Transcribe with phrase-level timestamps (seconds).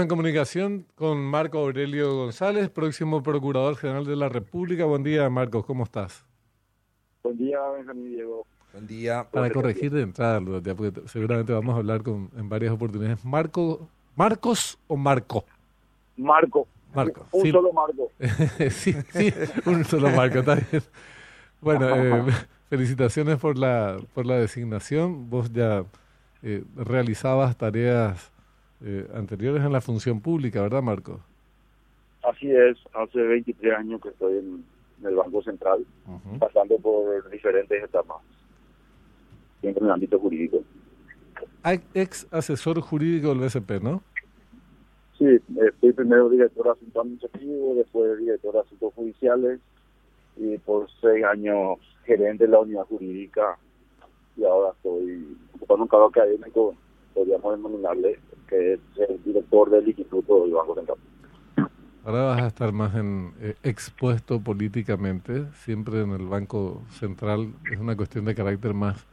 [0.00, 4.86] En comunicación con Marco Aurelio González, próximo Procurador General de la República.
[4.86, 6.24] Buen día, Marcos, ¿cómo estás?
[7.22, 8.46] Buen día, Benjamín Diego.
[8.72, 9.26] Buen día.
[9.30, 13.22] Para corregir de entrada, porque seguramente vamos a hablar con, en varias oportunidades.
[13.26, 15.44] Marco, ¿Marcos o Marco?
[16.16, 16.66] Marco.
[16.94, 17.26] Marco.
[17.32, 17.50] Un sí.
[17.50, 18.10] solo Marco.
[18.70, 19.34] sí, sí,
[19.66, 20.82] un solo Marco, está bien.
[21.60, 22.32] Bueno, eh,
[22.70, 25.28] felicitaciones por la, por la designación.
[25.28, 25.84] Vos ya
[26.42, 28.32] eh, realizabas tareas
[28.84, 31.20] eh, anteriores en la función pública, ¿verdad, Marco?
[32.22, 34.64] Así es, hace 23 años que estoy en,
[35.00, 35.84] en el Banco Central,
[36.38, 38.18] pasando por diferentes etapas,
[39.60, 40.62] siempre en el ámbito jurídico.
[41.94, 44.02] Ex asesor jurídico del BCP, ¿no?
[45.18, 49.60] Sí, eh, fui primero director de asuntos administrativos, después director de asuntos judiciales
[50.36, 53.58] y por seis años gerente de la unidad jurídica
[54.36, 56.74] y ahora estoy ocupando un cargo académico,
[57.14, 60.98] podríamos denominarle, que es el director del Instituto del Banco Central.
[62.04, 67.52] Ahora vas a estar más en, eh, expuesto políticamente, siempre en el Banco Central.
[67.70, 69.06] Es una cuestión de carácter más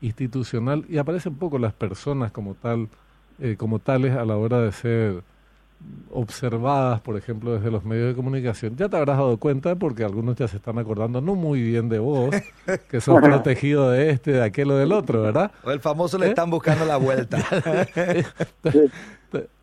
[0.00, 2.88] institucional y aparecen poco las personas como tal,
[3.40, 5.22] eh, como tales a la hora de ser
[6.10, 8.76] observadas, por ejemplo, desde los medios de comunicación.
[8.76, 11.98] Ya te habrás dado cuenta porque algunos ya se están acordando no muy bien de
[11.98, 12.30] vos,
[12.90, 15.52] que sos protegido de este, de aquel o del otro, ¿verdad?
[15.62, 16.30] O el famoso le ¿Eh?
[16.30, 17.38] están buscando la vuelta.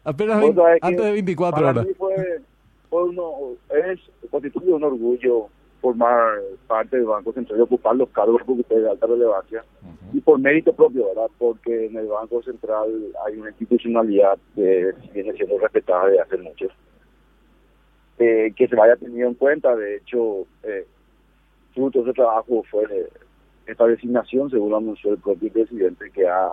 [0.04, 0.44] Apenas
[0.82, 1.88] antes de 24 para horas.
[1.88, 2.42] mí fue,
[2.90, 3.32] fue uno,
[3.70, 4.00] es,
[4.30, 5.50] constituye un orgullo
[5.86, 9.64] formar parte del Banco Central y ocupar los cargos de alta relevancia
[10.14, 11.30] y por mérito propio, ¿verdad?
[11.38, 12.90] Porque en el Banco Central
[13.24, 16.68] hay una institucionalidad que viene siendo respetada desde hace mucho.
[18.18, 20.88] Eh, que se vaya tenido en cuenta, de hecho, eh,
[21.76, 22.86] fruto de ese trabajo fue
[23.68, 26.50] esta designación, según anunció el propio presidente, que ha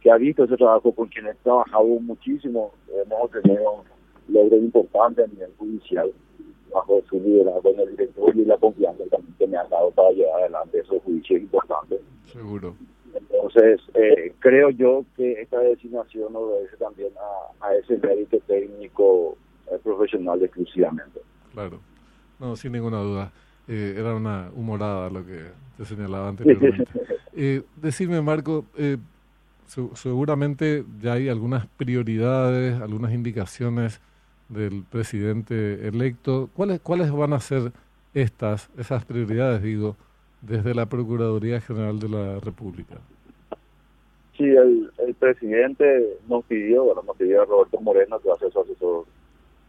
[0.00, 3.84] que ha visto ese trabajo con quien he trabajado muchísimo, hemos tenido
[4.28, 6.10] logros importantes a nivel judicial
[6.74, 8.58] bajo su liderazgo en el director y la
[11.26, 12.00] juicios importantes.
[12.32, 12.74] Seguro.
[13.14, 17.10] Entonces, eh, creo yo que esta designación obedece también
[17.60, 19.36] a, a ese mérito técnico
[19.70, 21.20] eh, profesional exclusivamente.
[21.52, 21.78] Claro,
[22.40, 23.32] no, sin ninguna duda.
[23.68, 25.42] Eh, era una humorada lo que
[25.76, 26.84] te señalaba anteriormente.
[27.34, 28.98] Eh, decime, Marco, eh,
[29.66, 34.00] se- seguramente ya hay algunas prioridades, algunas indicaciones
[34.48, 36.50] del presidente electo.
[36.54, 37.72] ¿Cuáles, ¿Cuáles van a ser
[38.12, 39.96] estas, esas prioridades, digo,
[40.46, 42.96] desde la Procuraduría General de la República?
[44.36, 48.38] Sí, el, el presidente nos pidió, bueno, nos pidió a Roberto Moreno, que va a
[48.38, 49.04] ser su asesor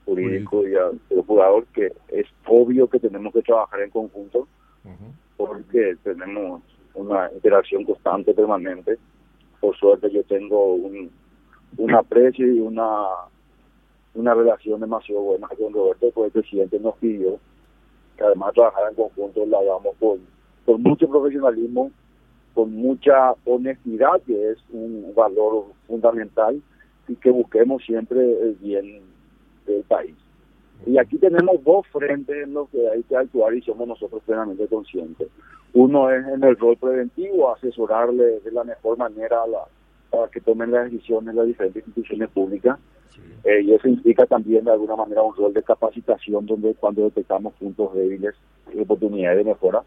[0.05, 4.47] jurídico y al procurador, que es obvio que tenemos que trabajar en conjunto
[4.83, 5.13] Ujú.
[5.37, 6.61] porque tenemos
[6.93, 8.97] una interacción constante, permanente.
[9.59, 11.11] Por suerte yo tengo un,
[11.77, 13.07] un aprecio y una
[14.15, 17.37] una relación demasiado buena con Roberto, pues el presidente nos pidió
[18.17, 20.19] que además de trabajar en conjunto lo hagamos con,
[20.65, 21.91] con mucho profesionalismo,
[22.53, 26.61] con mucha honestidad, que es un valor fundamental,
[27.07, 29.01] y que busquemos siempre el bien
[29.67, 30.15] del país.
[30.85, 34.67] Y aquí tenemos dos frentes en los que hay que actuar y somos nosotros plenamente
[34.67, 35.27] conscientes.
[35.73, 39.67] Uno es en el rol preventivo, asesorarle de la mejor manera a la-
[40.09, 42.79] para que tomen las decisiones las diferentes instituciones públicas.
[43.43, 47.53] Eh, y eso implica también de alguna manera un rol de capacitación donde cuando detectamos
[47.53, 48.33] puntos débiles
[48.73, 49.83] y oportunidades de mejora.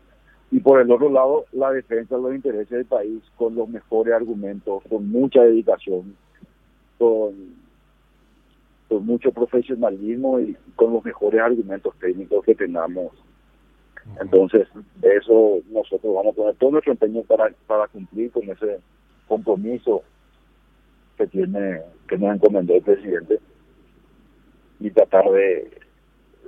[0.51, 4.15] Y por el otro lado, la defensa de los intereses del país con los mejores
[4.15, 6.17] argumentos, con mucha dedicación,
[6.99, 7.35] con,
[8.89, 13.13] con mucho profesionalismo y con los mejores argumentos técnicos que tengamos.
[14.23, 14.67] Entonces,
[14.97, 18.81] de eso nosotros vamos a poner todo nuestro empeño para, para cumplir con ese
[19.27, 20.03] compromiso
[21.19, 23.39] que tiene que nos encomendó el presidente
[24.81, 25.71] y tratar de,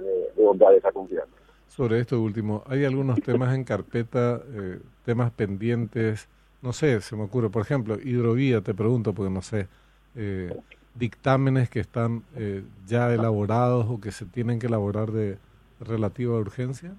[0.00, 1.39] de, de honrar esa confianza.
[1.70, 6.28] Sobre esto último, ¿hay algunos temas en carpeta, eh, temas pendientes?
[6.62, 9.68] No sé, se me ocurre, por ejemplo, hidrovía, te pregunto, porque no sé,
[10.16, 10.52] eh,
[10.98, 15.38] dictámenes que están eh, ya elaborados o que se tienen que elaborar de
[15.78, 16.90] relativa urgencia.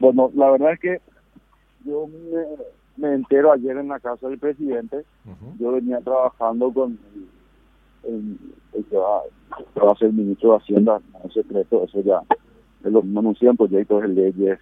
[0.00, 1.00] Bueno, la verdad es que
[1.86, 5.02] yo me, me entero ayer en la casa del presidente,
[5.58, 6.98] yo venía trabajando con
[8.04, 8.38] el, el-
[8.74, 9.22] el que, va,
[9.72, 12.20] que va a ser ministro de Hacienda, no es secreto, eso ya
[12.90, 14.58] lo anuncian proyectos de leyes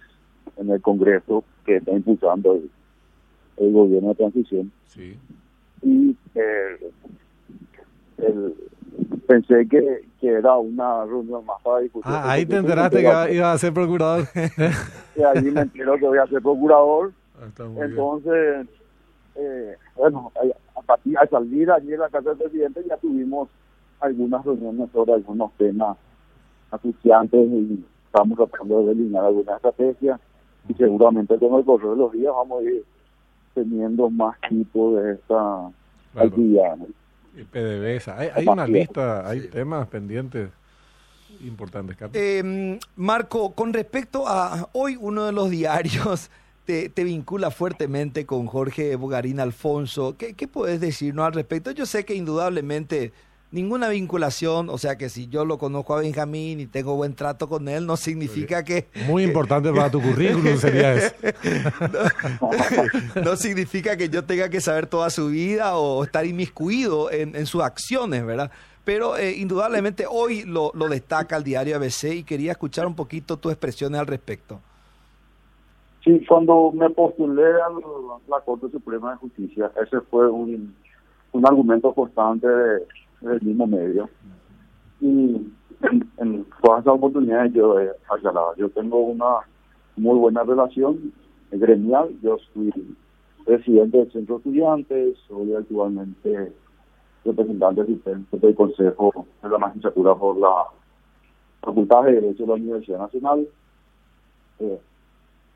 [0.57, 2.69] en el Congreso que está impulsando el,
[3.57, 4.71] el gobierno de transición.
[4.87, 5.17] Sí.
[5.81, 6.91] y eh,
[8.17, 8.53] el-
[9.27, 12.11] pensé que, que era una reunión más para discutir.
[12.13, 14.25] Ah, ahí te enteraste que iba, iba a ser procurador.
[15.15, 17.11] Y ahí me entero que voy a ser procurador.
[17.39, 17.95] Ah, está muy bien.
[23.99, 25.97] algunas reuniones sobre algunos temas
[26.71, 27.83] acuciantes y
[28.13, 30.19] estamos tratando de delinear alguna estrategia
[30.69, 32.85] y seguramente con el correr de los días vamos a ir
[33.55, 35.71] teniendo más tipo de esta
[36.15, 36.77] actividad.
[37.35, 38.19] Y PDVSA.
[38.19, 40.51] Hay, hay una lista, hay temas pendientes
[41.41, 46.29] importantes, eh, Marco, con respecto a hoy uno de los diarios
[46.65, 50.15] te, te, vincula fuertemente con Jorge Bogarín Alfonso.
[50.15, 51.71] ¿Qué, ¿Qué puedes decirnos al respecto?
[51.71, 53.11] Yo sé que indudablemente
[53.53, 57.47] ninguna vinculación, o sea que si yo lo conozco a Benjamín y tengo buen trato
[57.47, 58.87] con él, no significa que...
[59.07, 61.15] Muy importante para tu currículum sería eso.
[63.15, 67.35] no, no, significa que yo tenga que saber toda su vida o estar inmiscuido en,
[67.35, 68.49] en sus acciones, ¿verdad?
[68.83, 73.37] Pero eh, indudablemente hoy lo, lo destaca el diario ABC y quería escuchar un poquito
[73.37, 74.59] tus expresiones al respecto.
[76.03, 77.69] Sí, cuando me postulé a
[78.27, 80.75] la Corte Suprema de Justicia, ese fue un,
[81.31, 82.81] un argumento constante de,
[83.29, 84.09] del mismo medio.
[85.01, 85.47] Y
[86.17, 89.39] en, todas esas oportunidades yo he aclarado, yo tengo una
[89.95, 91.13] muy buena relación
[91.51, 92.71] gremial, yo soy
[93.45, 96.53] presidente del Centro de Estudiantes, soy actualmente
[97.25, 100.65] representante asistente del Consejo de la Magistratura por la
[101.61, 103.47] Facultad de Derecho de la Universidad Nacional.
[104.59, 104.79] Eh,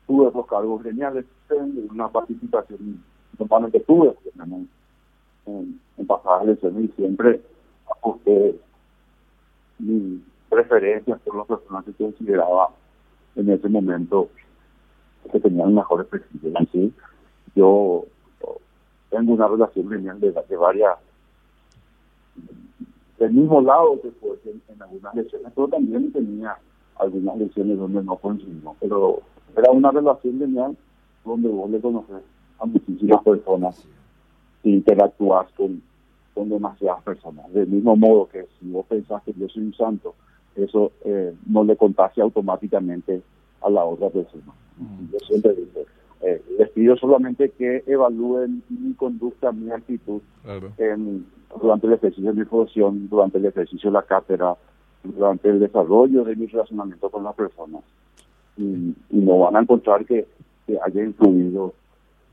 [0.06, 1.24] tuve dos cargos gremiales,
[1.90, 3.02] una participación
[3.38, 4.68] normalmente tuve en,
[5.46, 7.40] en, en pasadas elecciones y siempre
[7.90, 8.58] ajusté
[9.78, 12.70] mis preferencias por las personas que consideraba
[13.36, 14.28] en ese momento
[15.30, 16.54] que tenían mejores perfiles.
[16.56, 16.92] Así,
[17.54, 18.04] yo
[19.10, 20.96] tengo una relación gremial de, de varias
[23.18, 26.56] del mismo lado que fue en, en, algunas lesiones, pero también tenía
[26.96, 28.76] algunas lesiones donde no coincidimos.
[28.80, 29.22] Pero
[29.56, 30.76] era una relación genial
[31.24, 32.22] donde vos le conoces
[32.60, 33.84] a muchísimas personas
[34.62, 35.82] interactúas con,
[36.34, 37.52] con demasiadas personas.
[37.52, 40.14] Del mismo modo que si vos pensás que yo soy un santo,
[40.56, 43.22] eso eh, no le contagia automáticamente
[43.60, 44.52] a la otra persona.
[44.76, 45.12] Mm.
[45.12, 45.84] Yo siempre digo,
[46.20, 50.72] eh, les pido solamente que evalúen mi conducta, mi actitud claro.
[50.78, 51.26] en,
[51.60, 54.56] durante el ejercicio de mi profesión, durante el ejercicio de la cátedra,
[55.04, 57.82] durante el desarrollo de mi relacionamiento con las personas.
[58.56, 60.26] Y, y no van a encontrar que,
[60.66, 61.72] que haya influido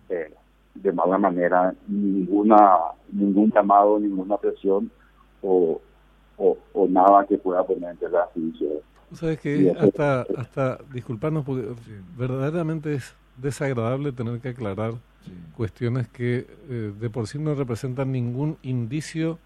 [0.09, 0.31] eh,
[0.75, 2.77] de mala manera ninguna
[3.12, 4.92] ningún llamado, ninguna presión
[5.42, 5.81] o,
[6.38, 8.81] o, o nada que pueda poner las juicio.
[9.13, 11.68] ¿Sabes que hasta, hasta, disculparnos, porque
[12.18, 14.94] verdaderamente es desagradable tener que aclarar
[15.24, 15.31] sí.
[15.56, 19.38] cuestiones que eh, de por sí no representan ningún indicio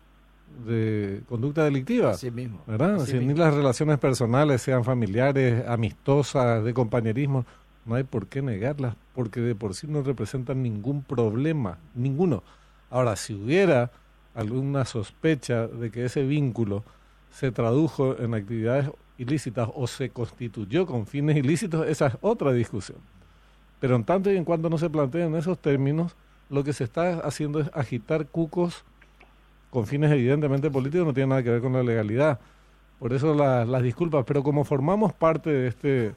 [0.66, 2.12] de conducta delictiva.
[2.12, 2.62] Así mismo.
[2.66, 2.96] ¿Verdad?
[2.96, 3.34] Así mismo.
[3.34, 7.46] ni las relaciones personales, sean familiares, amistosas, de compañerismo,
[7.90, 12.44] no hay por qué negarlas, porque de por sí no representan ningún problema, ninguno.
[12.92, 13.92] Ahora, si hubiera
[14.36, 16.84] alguna sospecha de que ese vínculo
[17.32, 23.00] se tradujo en actividades ilícitas o se constituyó con fines ilícitos, esa es otra discusión.
[23.80, 26.16] Pero en tanto y en cuanto no se planteen esos términos,
[26.50, 28.84] lo que se está haciendo es agitar cucos
[29.72, 32.40] con fines evidentemente políticos, no tiene nada que ver con la legalidad.
[33.00, 36.14] Por eso la, las disculpas, pero como formamos parte de este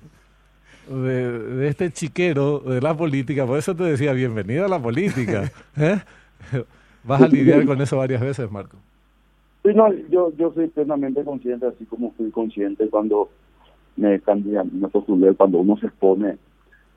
[0.88, 5.50] de, de, este chiquero de la política, por eso te decía, bienvenida a la política.
[5.76, 6.00] ¿eh?
[7.04, 8.76] Vas a lidiar con eso varias veces, Marco.
[9.62, 13.28] Sí, no, yo, yo soy plenamente consciente, así como fui consciente cuando
[13.96, 16.36] me candidaté, me postulé, cuando uno se expone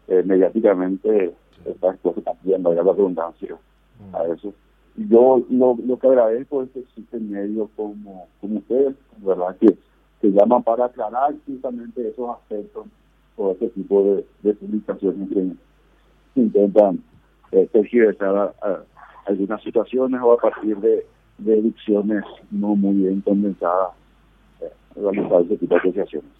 [0.07, 1.33] eh, mediáticamente,
[1.65, 3.55] está expuesto también, vaya la redundancia,
[3.99, 4.15] mm.
[4.15, 4.53] a eso.
[4.95, 9.55] Yo lo, lo que agradezco es que existen medios como, como ustedes, ¿verdad?
[9.59, 9.75] Que,
[10.21, 12.85] que llaman para aclarar justamente esos aspectos
[13.37, 16.99] o este tipo de, de publicaciones que intentan
[17.51, 18.53] eh, tergiversar
[19.25, 21.05] algunas situaciones o a partir de
[21.37, 23.91] deducciones no muy bien condensadas
[24.61, 26.31] eh, realizar ese tipo de asociaciones.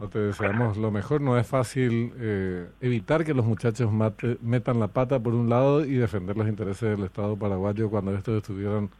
[0.00, 4.78] No te deseamos lo mejor, no es fácil eh, evitar que los muchachos mate, metan
[4.78, 8.90] la pata por un lado y defender los intereses del Estado paraguayo cuando estos estuvieran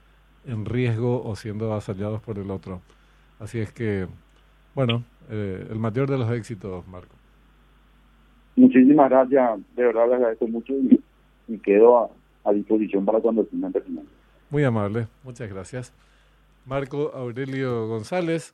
[0.44, 2.80] en riesgo o siendo avasallados por el otro.
[3.38, 4.08] Así es que,
[4.78, 7.16] bueno, eh, el mayor de los éxitos, Marco.
[8.54, 11.00] Muchísimas gracias, de verdad les agradezco mucho y,
[11.48, 12.08] y quedo a,
[12.44, 14.06] a disposición para cuando tengan terminado.
[14.50, 15.92] Muy amable, muchas gracias.
[16.64, 18.46] Marco Aurelio González.